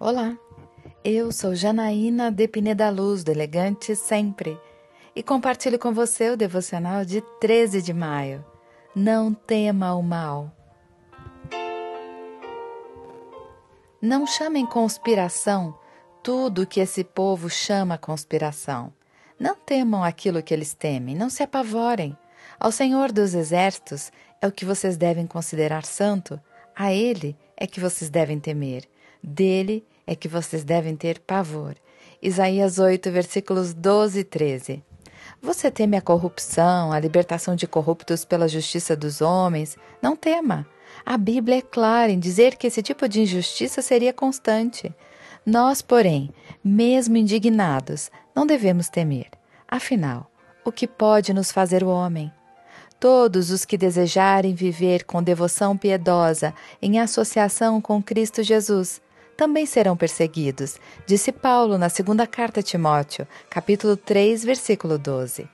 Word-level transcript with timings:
Olá, 0.00 0.38
eu 1.02 1.32
sou 1.32 1.56
Janaína 1.56 2.30
de 2.30 2.46
Pineda 2.46 2.88
Luz, 2.88 3.24
do 3.24 3.32
Elegante 3.32 3.96
Sempre, 3.96 4.56
e 5.14 5.24
compartilho 5.24 5.76
com 5.76 5.92
você 5.92 6.30
o 6.30 6.36
devocional 6.36 7.04
de 7.04 7.20
13 7.40 7.82
de 7.82 7.92
maio. 7.92 8.44
Não 8.94 9.34
tema 9.34 9.96
o 9.96 10.02
mal. 10.02 10.52
Não 14.00 14.24
chamem 14.24 14.64
conspiração 14.64 15.76
tudo 16.22 16.64
que 16.64 16.78
esse 16.78 17.02
povo 17.02 17.50
chama 17.50 17.98
conspiração. 17.98 18.92
Não 19.36 19.56
temam 19.56 20.04
aquilo 20.04 20.44
que 20.44 20.54
eles 20.54 20.74
temem, 20.74 21.16
não 21.16 21.28
se 21.28 21.42
apavorem. 21.42 22.16
Ao 22.60 22.70
Senhor 22.70 23.10
dos 23.10 23.34
Exércitos 23.34 24.12
é 24.40 24.46
o 24.46 24.52
que 24.52 24.64
vocês 24.64 24.96
devem 24.96 25.26
considerar 25.26 25.84
santo, 25.84 26.40
a 26.72 26.92
Ele 26.92 27.36
é 27.56 27.66
que 27.66 27.80
vocês 27.80 28.08
devem 28.08 28.38
temer, 28.38 28.88
dele 29.20 29.84
é 30.08 30.16
que 30.16 30.26
vocês 30.26 30.64
devem 30.64 30.96
ter 30.96 31.18
pavor. 31.18 31.74
Isaías 32.22 32.78
8, 32.78 33.10
versículos 33.10 33.74
12 33.74 34.20
e 34.20 34.24
13. 34.24 34.82
Você 35.42 35.70
teme 35.70 35.98
a 35.98 36.00
corrupção, 36.00 36.90
a 36.90 36.98
libertação 36.98 37.54
de 37.54 37.66
corruptos 37.66 38.24
pela 38.24 38.48
justiça 38.48 38.96
dos 38.96 39.20
homens? 39.20 39.76
Não 40.00 40.16
tema. 40.16 40.66
A 41.04 41.18
Bíblia 41.18 41.58
é 41.58 41.60
clara 41.60 42.10
em 42.10 42.18
dizer 42.18 42.56
que 42.56 42.66
esse 42.66 42.82
tipo 42.82 43.06
de 43.06 43.20
injustiça 43.20 43.82
seria 43.82 44.10
constante. 44.10 44.90
Nós, 45.44 45.82
porém, 45.82 46.30
mesmo 46.64 47.18
indignados, 47.18 48.10
não 48.34 48.46
devemos 48.46 48.88
temer. 48.88 49.28
Afinal, 49.68 50.30
o 50.64 50.72
que 50.72 50.88
pode 50.88 51.34
nos 51.34 51.52
fazer 51.52 51.84
o 51.84 51.90
homem? 51.90 52.32
Todos 52.98 53.50
os 53.50 53.66
que 53.66 53.76
desejarem 53.76 54.54
viver 54.54 55.04
com 55.04 55.22
devoção 55.22 55.76
piedosa 55.76 56.54
em 56.80 56.98
associação 56.98 57.78
com 57.78 58.02
Cristo 58.02 58.42
Jesus 58.42 59.02
também 59.38 59.64
serão 59.66 59.96
perseguidos, 59.96 60.80
disse 61.06 61.30
Paulo 61.30 61.78
na 61.78 61.88
segunda 61.88 62.26
carta 62.26 62.58
a 62.58 62.62
Timóteo, 62.62 63.24
capítulo 63.48 63.96
3, 63.96 64.42
versículo 64.42 64.98
12. 64.98 65.48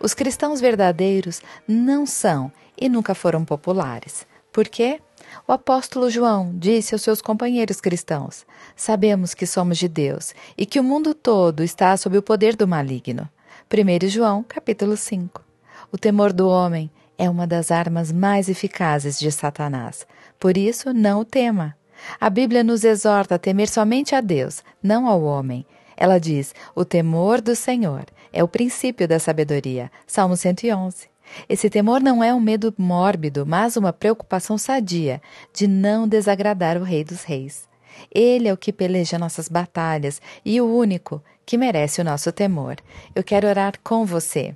Os 0.00 0.14
cristãos 0.14 0.58
verdadeiros 0.58 1.42
não 1.68 2.06
são 2.06 2.50
e 2.80 2.88
nunca 2.88 3.14
foram 3.14 3.44
populares. 3.44 4.26
Por 4.50 4.66
quê? 4.66 5.02
O 5.46 5.52
apóstolo 5.52 6.08
João 6.08 6.50
disse 6.54 6.94
aos 6.94 7.02
seus 7.02 7.20
companheiros 7.20 7.78
cristãos: 7.78 8.46
Sabemos 8.74 9.34
que 9.34 9.46
somos 9.46 9.76
de 9.76 9.86
Deus 9.86 10.34
e 10.56 10.64
que 10.64 10.80
o 10.80 10.84
mundo 10.84 11.12
todo 11.12 11.62
está 11.62 11.94
sob 11.98 12.16
o 12.16 12.22
poder 12.22 12.56
do 12.56 12.66
maligno. 12.66 13.28
1 13.70 14.08
João, 14.08 14.42
capítulo 14.48 14.96
5. 14.96 15.44
O 15.92 15.98
temor 15.98 16.32
do 16.32 16.48
homem 16.48 16.90
é 17.18 17.28
uma 17.28 17.46
das 17.46 17.70
armas 17.70 18.10
mais 18.10 18.48
eficazes 18.48 19.18
de 19.18 19.30
Satanás. 19.30 20.06
Por 20.40 20.56
isso, 20.56 20.94
não 20.94 21.20
o 21.20 21.24
tema. 21.24 21.76
A 22.20 22.30
Bíblia 22.30 22.62
nos 22.62 22.84
exorta 22.84 23.34
a 23.34 23.38
temer 23.38 23.68
somente 23.68 24.14
a 24.14 24.20
Deus, 24.20 24.62
não 24.82 25.06
ao 25.06 25.22
homem. 25.22 25.66
Ela 25.96 26.18
diz: 26.18 26.54
o 26.74 26.84
temor 26.84 27.40
do 27.40 27.56
Senhor 27.56 28.04
é 28.32 28.44
o 28.44 28.48
princípio 28.48 29.08
da 29.08 29.18
sabedoria. 29.18 29.90
Salmo 30.06 30.36
111. 30.36 31.08
Esse 31.48 31.68
temor 31.68 32.00
não 32.00 32.22
é 32.22 32.32
um 32.32 32.40
medo 32.40 32.72
mórbido, 32.78 33.44
mas 33.46 33.76
uma 33.76 33.92
preocupação 33.92 34.56
sadia 34.56 35.20
de 35.52 35.66
não 35.66 36.06
desagradar 36.06 36.76
o 36.76 36.84
Rei 36.84 37.02
dos 37.02 37.24
Reis. 37.24 37.68
Ele 38.12 38.48
é 38.48 38.52
o 38.52 38.56
que 38.56 38.72
peleja 38.72 39.18
nossas 39.18 39.48
batalhas 39.48 40.20
e 40.44 40.60
o 40.60 40.66
único 40.66 41.22
que 41.44 41.56
merece 41.56 42.00
o 42.00 42.04
nosso 42.04 42.30
temor. 42.30 42.76
Eu 43.14 43.24
quero 43.24 43.48
orar 43.48 43.74
com 43.82 44.04
você. 44.04 44.54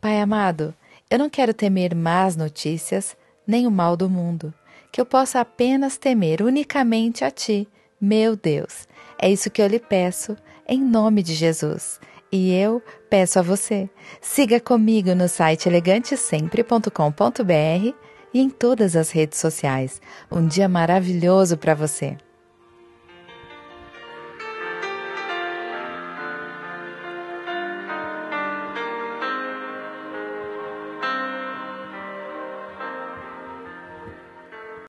Pai 0.00 0.20
amado, 0.20 0.74
eu 1.10 1.18
não 1.18 1.28
quero 1.28 1.54
temer 1.54 1.94
más 1.94 2.36
notícias, 2.36 3.16
nem 3.46 3.66
o 3.66 3.70
mal 3.70 3.96
do 3.96 4.08
mundo, 4.08 4.52
que 4.90 5.00
eu 5.00 5.06
possa 5.06 5.40
apenas 5.40 5.96
temer 5.96 6.42
unicamente 6.42 7.24
a 7.24 7.30
Ti, 7.30 7.68
meu 8.00 8.36
Deus. 8.36 8.86
É 9.18 9.30
isso 9.30 9.50
que 9.50 9.62
eu 9.62 9.66
lhe 9.66 9.78
peço, 9.78 10.36
em 10.68 10.80
nome 10.80 11.22
de 11.22 11.34
Jesus. 11.34 12.00
E 12.30 12.52
eu 12.52 12.82
peço 13.08 13.38
a 13.38 13.42
você, 13.42 13.88
siga 14.20 14.60
comigo 14.60 15.14
no 15.14 15.28
site 15.28 15.68
elegantesempre.com.br 15.68 17.94
e 18.34 18.40
em 18.40 18.50
todas 18.50 18.96
as 18.96 19.10
redes 19.10 19.38
sociais. 19.38 20.00
Um 20.30 20.46
dia 20.46 20.68
maravilhoso 20.68 21.56
para 21.56 21.74
você! 21.74 22.18